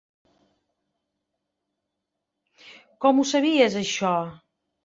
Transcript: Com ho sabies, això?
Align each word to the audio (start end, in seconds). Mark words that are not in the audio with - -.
Com 3.07 3.21
ho 3.25 3.29
sabies, 3.33 3.81
això? 3.85 4.17